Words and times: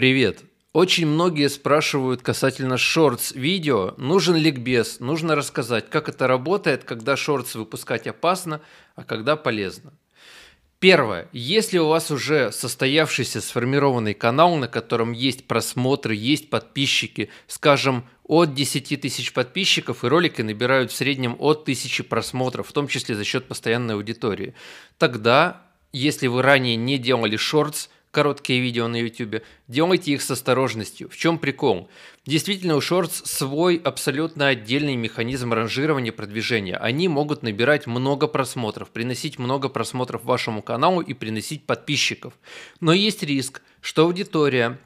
Привет! 0.00 0.44
Очень 0.72 1.08
многие 1.08 1.50
спрашивают 1.50 2.22
касательно 2.22 2.78
шортс 2.78 3.32
видео, 3.32 3.92
нужен 3.98 4.34
ликбез, 4.34 4.98
нужно 4.98 5.34
рассказать, 5.34 5.90
как 5.90 6.08
это 6.08 6.26
работает, 6.26 6.84
когда 6.84 7.18
шортс 7.18 7.54
выпускать 7.54 8.06
опасно, 8.06 8.62
а 8.96 9.04
когда 9.04 9.36
полезно. 9.36 9.92
Первое. 10.78 11.28
Если 11.32 11.76
у 11.76 11.88
вас 11.88 12.10
уже 12.10 12.50
состоявшийся 12.50 13.42
сформированный 13.42 14.14
канал, 14.14 14.56
на 14.56 14.68
котором 14.68 15.12
есть 15.12 15.46
просмотры, 15.46 16.14
есть 16.14 16.48
подписчики, 16.48 17.28
скажем, 17.46 18.08
от 18.24 18.54
10 18.54 19.02
тысяч 19.02 19.34
подписчиков, 19.34 20.02
и 20.02 20.08
ролики 20.08 20.40
набирают 20.40 20.92
в 20.92 20.96
среднем 20.96 21.36
от 21.38 21.64
1000 21.64 22.04
просмотров, 22.04 22.68
в 22.68 22.72
том 22.72 22.88
числе 22.88 23.16
за 23.16 23.24
счет 23.24 23.46
постоянной 23.48 23.96
аудитории, 23.96 24.54
тогда, 24.96 25.60
если 25.92 26.26
вы 26.26 26.40
ранее 26.40 26.76
не 26.76 26.96
делали 26.96 27.36
шортс, 27.36 27.90
короткие 28.10 28.60
видео 28.60 28.88
на 28.88 28.96
YouTube, 28.96 29.42
делайте 29.68 30.12
их 30.12 30.22
с 30.22 30.30
осторожностью. 30.30 31.08
В 31.08 31.16
чем 31.16 31.38
прикол? 31.38 31.88
Действительно, 32.26 32.76
у 32.76 32.80
Shorts 32.80 33.22
свой 33.24 33.76
абсолютно 33.76 34.48
отдельный 34.48 34.96
механизм 34.96 35.52
ранжирования 35.52 36.12
продвижения. 36.12 36.76
Они 36.76 37.08
могут 37.08 37.42
набирать 37.42 37.86
много 37.86 38.26
просмотров, 38.26 38.90
приносить 38.90 39.38
много 39.38 39.68
просмотров 39.68 40.24
вашему 40.24 40.62
каналу 40.62 41.00
и 41.00 41.14
приносить 41.14 41.66
подписчиков. 41.66 42.34
Но 42.80 42.92
есть 42.92 43.22
риск, 43.22 43.62
что 43.80 44.04
аудитория, 44.04 44.78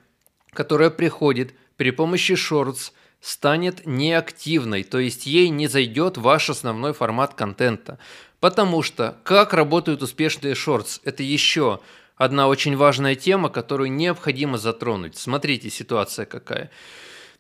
которая 0.51 0.91
приходит 0.91 1.55
при 1.77 1.91
помощи 1.91 2.33
Shorts, 2.33 2.93
станет 3.25 3.87
неактивной, 3.87 4.83
то 4.83 4.99
есть 4.99 5.25
ей 5.25 5.49
не 5.49 5.67
зайдет 5.67 6.19
ваш 6.19 6.51
основной 6.51 6.93
формат 6.93 7.33
контента. 7.33 7.99
Потому 8.39 8.83
что 8.83 9.17
как 9.25 9.55
работают 9.55 10.03
успешные 10.03 10.55
шортс? 10.55 11.01
Это 11.05 11.23
еще 11.23 11.81
одна 12.17 12.49
очень 12.49 12.77
важная 12.77 13.15
тема, 13.15 13.49
которую 13.49 13.93
необходимо 13.93 14.59
затронуть. 14.59 15.17
Смотрите, 15.17 15.71
ситуация 15.71 16.27
какая. 16.27 16.71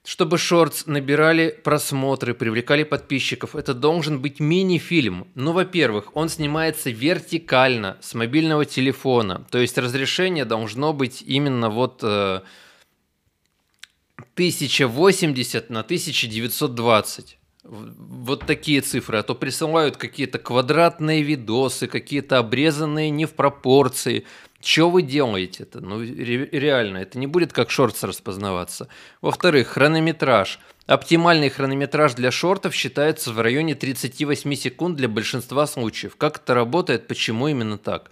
Чтобы 0.05 0.37
шортс 0.37 0.85
набирали 0.85 1.49
просмотры, 1.65 2.35
привлекали 2.35 2.85
подписчиков, 2.85 3.57
это 3.57 3.73
должен 3.73 4.21
быть 4.21 4.39
мини-фильм. 4.39 5.29
Ну, 5.35 5.53
во-первых, 5.53 6.15
он 6.15 6.29
снимается 6.29 6.91
вертикально 6.91 7.97
с 8.03 8.13
мобильного 8.13 8.67
телефона, 8.67 9.47
то 9.51 9.59
есть 9.59 9.79
разрешение 9.79 10.45
должно 10.45 10.93
быть 10.93 11.23
именно 11.23 11.71
вот 11.71 12.01
э, 12.03 12.43
1080 14.37 15.71
на 15.71 15.81
1920 15.81 17.39
вот 17.65 18.45
такие 18.47 18.83
цифры, 18.83 19.19
а 19.19 19.23
то 19.23 19.35
присылают 19.35 19.97
какие-то 19.97 20.39
квадратные 20.39 21.23
видосы, 21.23 21.87
какие-то 21.87 22.39
обрезанные 22.39 23.11
не 23.11 23.25
в 23.25 23.33
пропорции. 23.33 24.27
Что 24.65 24.89
вы 24.89 25.03
делаете 25.03 25.65
это? 25.65 25.81
Ну, 25.81 26.01
ре- 26.01 26.49
реально, 26.51 26.99
это 26.99 27.19
не 27.19 27.27
будет 27.27 27.53
как 27.53 27.71
шортс 27.71 28.03
распознаваться. 28.03 28.89
Во-вторых, 29.21 29.69
хронометраж. 29.69 30.59
Оптимальный 30.87 31.51
хронометраж 31.51 32.15
для 32.15 32.31
шортов 32.31 32.75
считается 32.75 33.31
в 33.33 33.41
районе 33.41 33.75
38 33.75 34.55
секунд 34.55 34.97
для 34.97 35.09
большинства 35.09 35.67
случаев. 35.67 36.17
Как 36.17 36.39
это 36.39 36.55
работает, 36.55 37.07
почему 37.09 37.49
именно 37.49 37.77
так? 37.77 38.11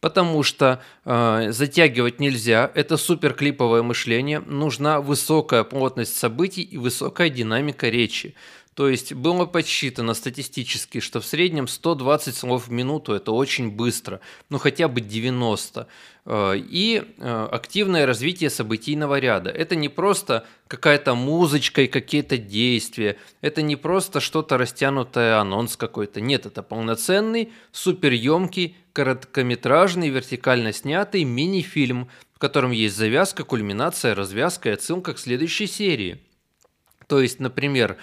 Потому 0.00 0.42
что 0.42 0.82
э, 1.06 1.46
затягивать 1.52 2.20
нельзя, 2.20 2.70
это 2.74 2.98
суперклиповое 2.98 3.82
мышление, 3.82 4.40
нужна 4.40 5.00
высокая 5.00 5.64
плотность 5.64 6.14
событий 6.16 6.60
и 6.60 6.76
высокая 6.76 7.30
динамика 7.30 7.88
речи. 7.88 8.34
То 8.74 8.88
есть 8.88 9.12
было 9.12 9.46
подсчитано 9.46 10.14
статистически, 10.14 10.98
что 10.98 11.20
в 11.20 11.26
среднем 11.26 11.68
120 11.68 12.36
слов 12.36 12.66
в 12.66 12.72
минуту– 12.72 13.12
это 13.14 13.30
очень 13.30 13.70
быстро, 13.70 14.20
ну 14.50 14.58
хотя 14.58 14.88
бы 14.88 15.00
90. 15.00 15.86
Э, 16.26 16.54
и 16.56 17.02
э, 17.18 17.48
активное 17.52 18.04
развитие 18.04 18.50
событийного 18.50 19.20
ряда. 19.20 19.50
Это 19.50 19.76
не 19.76 19.88
просто 19.88 20.44
какая-то 20.66 21.14
музычка 21.14 21.82
и 21.82 21.86
какие-то 21.86 22.36
действия, 22.36 23.16
это 23.42 23.62
не 23.62 23.76
просто 23.76 24.18
что-то 24.18 24.58
растянутое, 24.58 25.38
анонс 25.38 25.76
какой-то. 25.76 26.20
Нет, 26.20 26.46
это 26.46 26.64
полноценный, 26.64 27.52
суперемкий, 27.70 28.76
короткометражный, 28.92 30.08
вертикально 30.08 30.72
снятый 30.72 31.22
мини-фильм, 31.22 32.08
в 32.34 32.40
котором 32.40 32.72
есть 32.72 32.96
завязка, 32.96 33.44
кульминация, 33.44 34.16
развязка 34.16 34.70
и 34.70 34.72
отсылка 34.72 35.12
к 35.12 35.18
следующей 35.20 35.68
серии. 35.68 36.23
То 37.06 37.20
есть, 37.20 37.40
например, 37.40 37.96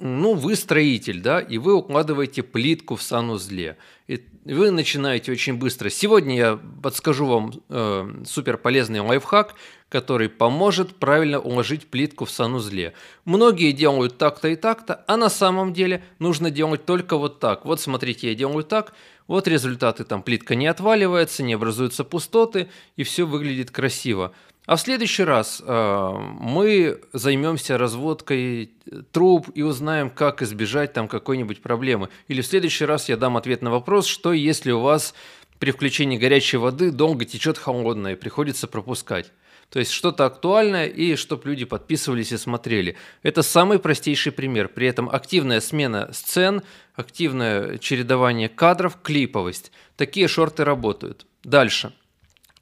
ну, 0.00 0.34
вы 0.34 0.56
строитель, 0.56 1.20
да, 1.20 1.40
и 1.40 1.58
вы 1.58 1.74
укладываете 1.74 2.42
плитку 2.42 2.96
в 2.96 3.02
санузле. 3.02 3.76
И 4.06 4.22
вы 4.46 4.70
начинаете 4.70 5.30
очень 5.30 5.58
быстро. 5.58 5.90
Сегодня 5.90 6.36
я 6.36 6.58
подскажу 6.82 7.26
вам 7.26 7.52
э, 7.68 8.22
супер 8.24 8.56
полезный 8.56 9.00
лайфхак, 9.00 9.54
который 9.90 10.30
поможет 10.30 10.96
правильно 10.96 11.38
уложить 11.38 11.86
плитку 11.86 12.24
в 12.24 12.30
санузле. 12.30 12.94
Многие 13.26 13.72
делают 13.72 14.16
так-то 14.16 14.48
и 14.48 14.56
так-то, 14.56 15.04
а 15.06 15.18
на 15.18 15.28
самом 15.28 15.74
деле 15.74 16.02
нужно 16.18 16.50
делать 16.50 16.86
только 16.86 17.18
вот 17.18 17.38
так. 17.38 17.66
Вот 17.66 17.80
смотрите, 17.80 18.28
я 18.30 18.34
делаю 18.34 18.64
так, 18.64 18.94
вот 19.26 19.46
результаты, 19.46 20.04
там 20.04 20.22
плитка 20.22 20.54
не 20.54 20.66
отваливается, 20.66 21.42
не 21.42 21.52
образуются 21.52 22.04
пустоты, 22.04 22.68
и 22.96 23.02
все 23.02 23.26
выглядит 23.26 23.70
красиво. 23.70 24.32
А 24.70 24.76
в 24.76 24.80
следующий 24.80 25.24
раз 25.24 25.60
э, 25.66 26.12
мы 26.38 27.00
займемся 27.12 27.76
разводкой 27.76 28.70
труб 29.10 29.48
и 29.52 29.62
узнаем, 29.62 30.10
как 30.10 30.42
избежать 30.42 30.92
там 30.92 31.08
какой-нибудь 31.08 31.60
проблемы. 31.60 32.08
Или 32.28 32.40
в 32.40 32.46
следующий 32.46 32.84
раз 32.84 33.08
я 33.08 33.16
дам 33.16 33.36
ответ 33.36 33.62
на 33.62 33.72
вопрос, 33.72 34.06
что 34.06 34.32
если 34.32 34.70
у 34.70 34.78
вас 34.78 35.12
при 35.58 35.72
включении 35.72 36.18
горячей 36.18 36.58
воды 36.58 36.92
долго 36.92 37.24
течет 37.24 37.58
холодная 37.58 38.14
приходится 38.14 38.68
пропускать. 38.68 39.32
То 39.70 39.80
есть 39.80 39.90
что-то 39.90 40.24
актуальное 40.24 40.86
и 40.86 41.16
чтобы 41.16 41.48
люди 41.48 41.64
подписывались 41.64 42.30
и 42.30 42.36
смотрели. 42.36 42.96
Это 43.24 43.42
самый 43.42 43.80
простейший 43.80 44.30
пример. 44.30 44.68
При 44.68 44.86
этом 44.86 45.10
активная 45.10 45.60
смена 45.60 46.10
сцен, 46.12 46.62
активное 46.94 47.78
чередование 47.78 48.48
кадров, 48.48 48.98
клиповость. 49.02 49.72
Такие 49.96 50.28
шорты 50.28 50.62
работают. 50.62 51.26
Дальше. 51.42 51.92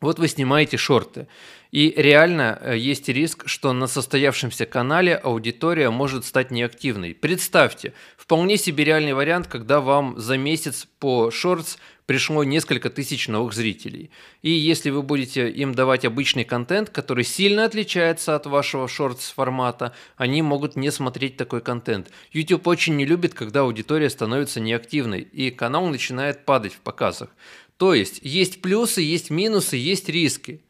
Вот 0.00 0.18
вы 0.18 0.28
снимаете 0.28 0.76
шорты. 0.76 1.26
И 1.72 1.92
реально 1.96 2.58
э, 2.60 2.78
есть 2.78 3.08
риск, 3.08 3.48
что 3.48 3.72
на 3.72 3.86
состоявшемся 3.88 4.64
канале 4.64 5.16
аудитория 5.16 5.90
может 5.90 6.24
стать 6.24 6.50
неактивной. 6.50 7.14
Представьте, 7.14 7.92
вполне 8.16 8.56
себе 8.56 8.84
реальный 8.84 9.12
вариант, 9.12 9.48
когда 9.48 9.80
вам 9.80 10.18
за 10.18 10.38
месяц 10.38 10.86
по 10.98 11.30
шортс 11.30 11.78
пришло 12.06 12.42
несколько 12.42 12.88
тысяч 12.88 13.28
новых 13.28 13.52
зрителей. 13.52 14.10
И 14.40 14.50
если 14.50 14.88
вы 14.88 15.02
будете 15.02 15.50
им 15.50 15.74
давать 15.74 16.06
обычный 16.06 16.44
контент, 16.44 16.88
который 16.88 17.22
сильно 17.22 17.66
отличается 17.66 18.34
от 18.34 18.46
вашего 18.46 18.88
шортс 18.88 19.30
формата, 19.30 19.92
они 20.16 20.40
могут 20.40 20.74
не 20.74 20.90
смотреть 20.90 21.36
такой 21.36 21.60
контент. 21.60 22.10
YouTube 22.32 22.66
очень 22.66 22.96
не 22.96 23.04
любит, 23.04 23.34
когда 23.34 23.60
аудитория 23.60 24.08
становится 24.08 24.58
неактивной, 24.58 25.20
и 25.20 25.50
канал 25.50 25.86
начинает 25.88 26.46
падать 26.46 26.72
в 26.72 26.78
показах. 26.78 27.28
То 27.78 27.94
есть 27.94 28.20
есть 28.22 28.60
плюсы, 28.60 29.00
есть 29.00 29.30
минусы, 29.30 29.76
есть 29.76 30.08
риски. 30.08 30.60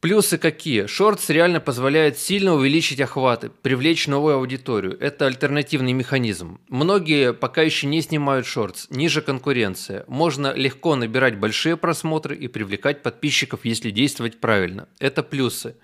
Плюсы 0.00 0.38
какие? 0.38 0.86
Шортс 0.86 1.28
реально 1.28 1.60
позволяет 1.60 2.18
сильно 2.18 2.54
увеличить 2.54 3.02
охваты, 3.02 3.50
привлечь 3.50 4.06
новую 4.06 4.36
аудиторию. 4.36 4.96
Это 4.98 5.26
альтернативный 5.26 5.92
механизм. 5.92 6.58
Многие 6.70 7.34
пока 7.34 7.60
еще 7.60 7.86
не 7.86 8.00
снимают 8.00 8.46
шортс, 8.46 8.86
ниже 8.88 9.20
конкуренция. 9.20 10.06
Можно 10.08 10.54
легко 10.54 10.96
набирать 10.96 11.38
большие 11.38 11.76
просмотры 11.76 12.34
и 12.34 12.48
привлекать 12.48 13.02
подписчиков, 13.02 13.60
если 13.64 13.90
действовать 13.90 14.40
правильно. 14.40 14.88
Это 15.00 15.22
плюсы. 15.22 15.76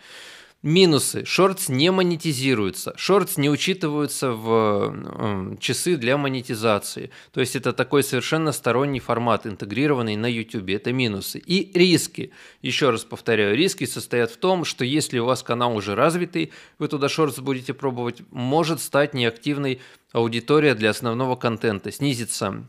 Минусы. 0.66 1.24
Шортс 1.24 1.68
не 1.68 1.92
монетизируются. 1.92 2.92
Шортс 2.96 3.36
не 3.36 3.48
учитываются 3.48 4.32
в 4.32 5.56
часы 5.60 5.96
для 5.96 6.18
монетизации. 6.18 7.12
То 7.30 7.38
есть 7.38 7.54
это 7.54 7.72
такой 7.72 8.02
совершенно 8.02 8.50
сторонний 8.50 8.98
формат, 8.98 9.46
интегрированный 9.46 10.16
на 10.16 10.26
YouTube. 10.26 10.70
Это 10.70 10.92
минусы. 10.92 11.38
И 11.38 11.70
риски. 11.78 12.32
Еще 12.62 12.90
раз 12.90 13.04
повторяю, 13.04 13.56
риски 13.56 13.86
состоят 13.86 14.32
в 14.32 14.38
том, 14.38 14.64
что 14.64 14.84
если 14.84 15.20
у 15.20 15.26
вас 15.26 15.44
канал 15.44 15.76
уже 15.76 15.94
развитый, 15.94 16.50
вы 16.80 16.88
туда 16.88 17.08
шортс 17.08 17.38
будете 17.38 17.72
пробовать, 17.72 18.22
может 18.32 18.80
стать 18.80 19.14
неактивной 19.14 19.80
аудитория 20.10 20.74
для 20.74 20.90
основного 20.90 21.36
контента. 21.36 21.92
Снизится 21.92 22.66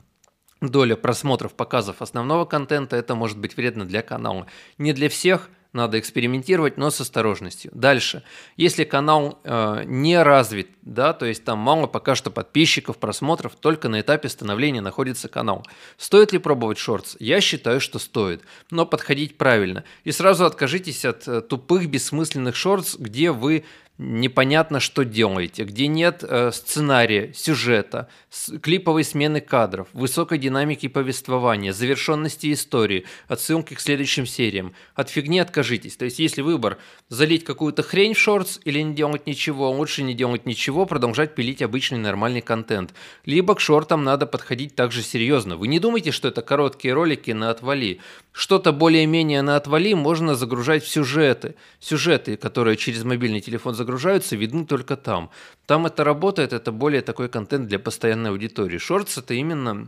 доля 0.61 0.95
просмотров, 0.95 1.55
показов 1.55 2.03
основного 2.03 2.45
контента, 2.45 2.95
это 2.95 3.15
может 3.15 3.39
быть 3.39 3.57
вредно 3.57 3.85
для 3.85 4.03
канала. 4.03 4.45
Не 4.77 4.93
для 4.93 5.09
всех, 5.09 5.49
надо 5.73 5.99
экспериментировать, 5.99 6.77
но 6.77 6.89
с 6.89 7.01
осторожностью. 7.01 7.71
Дальше. 7.73 8.23
Если 8.55 8.83
канал 8.83 9.39
э, 9.43 9.83
не 9.85 10.21
развит, 10.21 10.69
да, 10.81 11.13
то 11.13 11.25
есть 11.25 11.43
там 11.43 11.59
мало 11.59 11.87
пока 11.87 12.15
что 12.15 12.31
подписчиков, 12.31 12.97
просмотров, 12.97 13.55
только 13.55 13.89
на 13.89 14.01
этапе 14.01 14.29
становления 14.29 14.81
находится 14.81 15.27
канал. 15.27 15.65
Стоит 15.97 16.31
ли 16.31 16.39
пробовать 16.39 16.77
шортс? 16.77 17.15
Я 17.19 17.41
считаю, 17.41 17.79
что 17.79 17.99
стоит, 17.99 18.41
но 18.71 18.85
подходить 18.85 19.37
правильно. 19.37 19.83
И 20.03 20.11
сразу 20.11 20.45
откажитесь 20.45 21.05
от 21.05 21.27
э, 21.27 21.41
тупых, 21.41 21.89
бессмысленных 21.89 22.55
шортс, 22.55 22.95
где 22.97 23.31
вы 23.31 23.65
непонятно, 23.97 24.79
что 24.79 25.03
делаете, 25.03 25.63
где 25.63 25.87
нет 25.87 26.23
э, 26.23 26.51
сценария, 26.51 27.33
сюжета, 27.33 28.07
с, 28.29 28.57
клиповой 28.59 29.03
смены 29.03 29.41
кадров, 29.41 29.87
высокой 29.93 30.37
динамики 30.37 30.87
повествования, 30.87 31.73
завершенности 31.73 32.53
истории, 32.53 33.05
отсылки 33.27 33.73
к 33.73 33.79
следующим 33.79 34.27
сериям. 34.27 34.73
От 34.95 35.09
фигни 35.09 35.39
откажитесь. 35.39 35.97
То 35.97 36.05
есть, 36.05 36.19
если 36.19 36.41
выбор 36.41 36.77
залить 37.09 37.43
какую-то 37.43 37.81
хрень 37.81 38.13
в 38.13 38.19
шортс 38.19 38.59
или 38.63 38.79
не 38.81 38.93
делать 38.93 39.25
ничего, 39.25 39.71
лучше 39.71 40.03
не 40.03 40.13
делать 40.13 40.45
ничего, 40.45 40.85
продолжать 40.85 41.33
пилить 41.33 41.61
обычный 41.61 41.97
нормальный 41.97 42.41
контент. 42.41 42.93
Либо 43.25 43.55
к 43.55 43.59
шортам 43.59 44.03
надо 44.03 44.27
подходить 44.27 44.75
также 44.75 45.01
серьезно. 45.01 45.57
Вы 45.57 45.67
не 45.67 45.79
думайте, 45.79 46.11
что 46.11 46.27
это 46.27 46.41
короткие 46.41 46.93
ролики 46.93 47.31
на 47.31 47.49
отвали. 47.49 47.99
Что-то 48.31 48.71
более-менее 48.71 49.41
на 49.41 49.55
отвали 49.55 49.95
можно 49.95 50.35
загружать 50.35 50.83
в 50.83 50.87
сюжеты. 50.87 51.55
Сюжеты, 51.79 52.37
которые 52.37 52.77
через 52.77 53.03
мобильный 53.03 53.41
телефон 53.41 53.73
загружаются, 53.73 53.86
загружаются, 53.87 54.35
видны 54.35 54.65
только 54.65 54.97
там. 54.97 55.29
Там 55.65 55.85
это 55.85 56.03
работает, 56.03 56.51
это 56.51 56.73
более 56.73 57.01
такой 57.01 57.29
контент 57.29 57.67
для 57.67 57.79
постоянной 57.79 58.31
аудитории. 58.31 58.77
Шортс 58.77 59.17
это 59.17 59.33
именно 59.33 59.87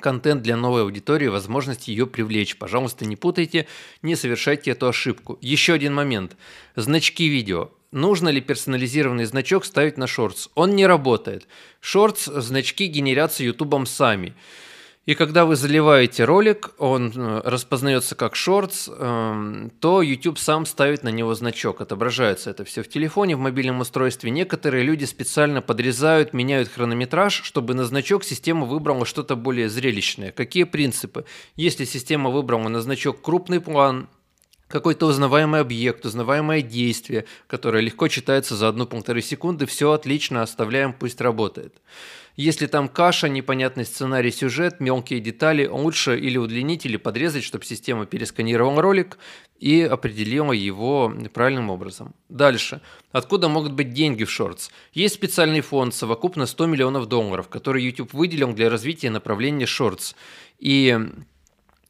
контент 0.00 0.42
для 0.42 0.56
новой 0.56 0.82
аудитории, 0.82 1.28
возможность 1.28 1.86
ее 1.86 2.06
привлечь. 2.06 2.56
Пожалуйста, 2.56 3.04
не 3.04 3.14
путайте, 3.14 3.68
не 4.02 4.16
совершайте 4.16 4.72
эту 4.72 4.88
ошибку. 4.88 5.38
Еще 5.40 5.74
один 5.74 5.94
момент. 5.94 6.36
Значки 6.74 7.28
видео. 7.28 7.70
Нужно 7.92 8.30
ли 8.30 8.40
персонализированный 8.40 9.26
значок 9.26 9.64
ставить 9.64 9.96
на 9.96 10.06
шортс? 10.08 10.48
Он 10.54 10.74
не 10.74 10.86
работает. 10.86 11.46
Шортс 11.80 12.24
значки 12.24 12.86
генерятся 12.86 13.44
ютубом 13.44 13.86
сами. 13.86 14.34
И 15.10 15.14
когда 15.16 15.44
вы 15.44 15.56
заливаете 15.56 16.22
ролик, 16.24 16.70
он 16.78 17.12
э, 17.12 17.40
распознается 17.44 18.14
как 18.14 18.36
шортс, 18.36 18.88
эм, 18.88 19.72
то 19.80 20.02
YouTube 20.02 20.38
сам 20.38 20.64
ставит 20.64 21.02
на 21.02 21.08
него 21.08 21.34
значок. 21.34 21.80
Отображается 21.80 22.48
это 22.50 22.64
все 22.64 22.84
в 22.84 22.88
телефоне, 22.88 23.34
в 23.34 23.40
мобильном 23.40 23.80
устройстве. 23.80 24.30
Некоторые 24.30 24.84
люди 24.84 25.06
специально 25.06 25.62
подрезают, 25.62 26.32
меняют 26.32 26.68
хронометраж, 26.68 27.42
чтобы 27.42 27.74
на 27.74 27.86
значок 27.86 28.22
система 28.22 28.66
выбрала 28.66 29.04
что-то 29.04 29.34
более 29.34 29.68
зрелищное. 29.68 30.30
Какие 30.30 30.62
принципы? 30.62 31.24
Если 31.56 31.86
система 31.86 32.30
выбрала 32.30 32.68
на 32.68 32.80
значок 32.80 33.20
крупный 33.20 33.58
план, 33.58 34.06
какой-то 34.68 35.06
узнаваемый 35.06 35.60
объект, 35.60 36.06
узнаваемое 36.06 36.62
действие, 36.62 37.24
которое 37.48 37.82
легко 37.82 38.06
читается 38.06 38.54
за 38.54 38.68
одну-полторы 38.68 39.22
секунды, 39.22 39.66
все 39.66 39.90
отлично, 39.90 40.42
оставляем, 40.42 40.92
пусть 40.92 41.20
работает. 41.20 41.74
Если 42.40 42.66
там 42.68 42.88
каша, 42.88 43.28
непонятный 43.28 43.84
сценарий, 43.84 44.30
сюжет, 44.30 44.80
мелкие 44.80 45.20
детали, 45.20 45.66
лучше 45.66 46.18
или 46.18 46.38
удлинить, 46.38 46.86
или 46.86 46.96
подрезать, 46.96 47.44
чтобы 47.44 47.66
система 47.66 48.06
пересканировала 48.06 48.80
ролик 48.80 49.18
и 49.58 49.82
определила 49.82 50.52
его 50.52 51.14
правильным 51.34 51.68
образом. 51.68 52.14
Дальше. 52.30 52.80
Откуда 53.12 53.50
могут 53.50 53.74
быть 53.74 53.92
деньги 53.92 54.24
в 54.24 54.30
шортс? 54.30 54.70
Есть 54.94 55.16
специальный 55.16 55.60
фонд, 55.60 55.94
совокупно 55.94 56.46
100 56.46 56.64
миллионов 56.64 57.08
долларов, 57.08 57.50
который 57.50 57.84
YouTube 57.84 58.14
выделил 58.14 58.54
для 58.54 58.70
развития 58.70 59.10
направления 59.10 59.66
шортс. 59.66 60.14
И 60.58 60.98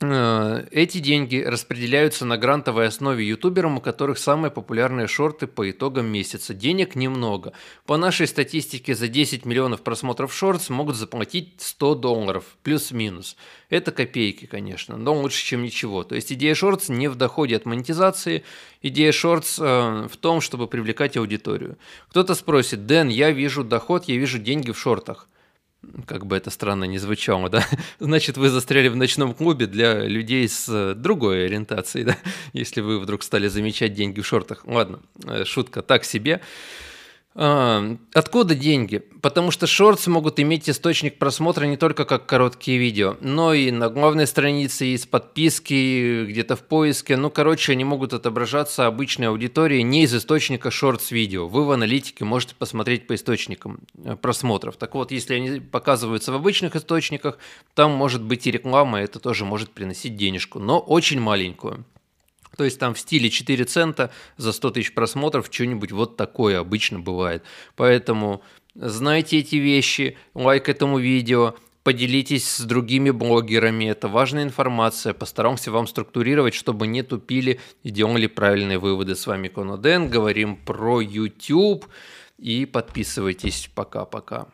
эти 0.02 0.98
деньги 0.98 1.42
распределяются 1.42 2.24
на 2.24 2.38
грантовой 2.38 2.86
основе 2.86 3.26
ютуберам, 3.28 3.76
у 3.76 3.80
которых 3.82 4.18
самые 4.18 4.50
популярные 4.50 5.06
шорты 5.06 5.46
по 5.46 5.70
итогам 5.70 6.06
месяца. 6.06 6.54
Денег 6.54 6.94
немного. 6.94 7.52
По 7.84 7.98
нашей 7.98 8.26
статистике 8.26 8.94
за 8.94 9.08
10 9.08 9.44
миллионов 9.44 9.82
просмотров 9.82 10.32
шортс 10.32 10.70
могут 10.70 10.96
заплатить 10.96 11.52
100 11.58 11.96
долларов, 11.96 12.44
плюс-минус. 12.62 13.36
Это 13.68 13.92
копейки, 13.92 14.46
конечно, 14.46 14.96
но 14.96 15.14
лучше, 15.14 15.44
чем 15.44 15.62
ничего. 15.62 16.02
То 16.02 16.14
есть 16.14 16.32
идея 16.32 16.54
шортс 16.54 16.88
не 16.88 17.08
в 17.08 17.16
доходе 17.16 17.56
от 17.56 17.66
монетизации, 17.66 18.44
идея 18.80 19.12
шортс 19.12 19.58
э, 19.60 20.08
в 20.10 20.16
том, 20.16 20.40
чтобы 20.40 20.66
привлекать 20.66 21.18
аудиторию. 21.18 21.76
Кто-то 22.08 22.34
спросит, 22.34 22.86
Дэн, 22.86 23.08
я 23.08 23.32
вижу 23.32 23.64
доход, 23.64 24.06
я 24.06 24.16
вижу 24.16 24.38
деньги 24.38 24.70
в 24.70 24.78
шортах 24.78 25.28
как 26.06 26.26
бы 26.26 26.36
это 26.36 26.50
странно 26.50 26.84
не 26.84 26.98
звучало, 26.98 27.48
да, 27.48 27.64
значит, 28.00 28.36
вы 28.36 28.48
застряли 28.48 28.88
в 28.88 28.96
ночном 28.96 29.34
клубе 29.34 29.66
для 29.66 30.04
людей 30.04 30.48
с 30.48 30.68
э, 30.68 30.94
другой 30.94 31.46
ориентацией, 31.46 32.04
да, 32.06 32.16
если 32.52 32.80
вы 32.80 32.98
вдруг 32.98 33.22
стали 33.22 33.48
замечать 33.48 33.94
деньги 33.94 34.20
в 34.20 34.26
шортах. 34.26 34.62
Ладно, 34.66 35.00
э, 35.24 35.44
шутка 35.44 35.82
так 35.82 36.04
себе. 36.04 36.40
А, 37.36 37.96
откуда 38.12 38.56
деньги? 38.56 38.98
Потому 39.22 39.52
что 39.52 39.66
шортс 39.68 40.08
могут 40.08 40.40
иметь 40.40 40.68
источник 40.68 41.18
просмотра 41.18 41.64
не 41.66 41.76
только 41.76 42.04
как 42.04 42.26
короткие 42.26 42.78
видео, 42.78 43.16
но 43.20 43.54
и 43.54 43.70
на 43.70 43.88
главной 43.88 44.26
странице, 44.26 44.86
из 44.86 45.06
подписки, 45.06 46.24
где-то 46.24 46.56
в 46.56 46.62
поиске. 46.62 47.16
Ну, 47.16 47.30
короче, 47.30 47.72
они 47.72 47.84
могут 47.84 48.14
отображаться 48.14 48.86
обычной 48.86 49.28
аудитории 49.28 49.82
не 49.82 50.02
из 50.04 50.14
источника 50.14 50.70
шортс 50.72 51.12
видео. 51.12 51.46
Вы 51.46 51.64
в 51.66 51.70
аналитике 51.70 52.24
можете 52.24 52.56
посмотреть 52.56 53.06
по 53.06 53.14
источникам 53.14 53.80
э, 54.02 54.16
просмотров. 54.16 54.76
Так 54.76 54.94
вот, 54.94 55.12
если 55.12 55.34
они 55.34 55.60
показываются 55.60 56.32
в 56.32 56.34
обычных 56.34 56.74
источниках, 56.74 57.38
там 57.74 57.92
может 57.92 58.22
быть 58.22 58.46
и 58.48 58.50
реклама, 58.50 59.00
это 59.00 59.20
тоже 59.20 59.44
может 59.44 59.70
приносить 59.70 60.16
денежку, 60.16 60.58
но 60.58 60.80
очень 60.80 61.20
маленькую. 61.20 61.84
То 62.60 62.64
есть 62.64 62.78
там 62.78 62.92
в 62.92 62.98
стиле 62.98 63.30
4 63.30 63.64
цента 63.64 64.10
за 64.36 64.52
100 64.52 64.72
тысяч 64.72 64.92
просмотров 64.92 65.48
что-нибудь 65.50 65.92
вот 65.92 66.18
такое 66.18 66.60
обычно 66.60 67.00
бывает. 67.00 67.42
Поэтому 67.74 68.42
знайте 68.74 69.38
эти 69.38 69.56
вещи, 69.56 70.18
лайк 70.34 70.68
этому 70.68 70.98
видео, 70.98 71.54
поделитесь 71.84 72.46
с 72.46 72.60
другими 72.60 73.12
блогерами, 73.12 73.86
это 73.86 74.08
важная 74.08 74.42
информация, 74.42 75.14
постараемся 75.14 75.70
вам 75.72 75.86
структурировать, 75.86 76.52
чтобы 76.52 76.86
не 76.86 77.02
тупили 77.02 77.60
и 77.82 77.88
делали 77.88 78.26
правильные 78.26 78.78
выводы. 78.78 79.16
С 79.16 79.26
вами 79.26 79.48
Коноден, 79.48 80.10
говорим 80.10 80.56
про 80.56 81.00
YouTube 81.00 81.86
и 82.36 82.66
подписывайтесь. 82.66 83.70
Пока-пока. 83.74 84.48